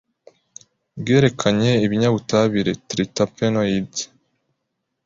[0.99, 3.99] bwerekanye ibinyabutabire triterpenoids,